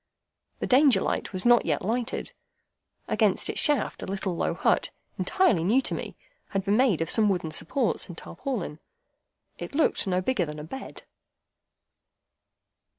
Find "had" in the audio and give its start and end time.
6.49-6.65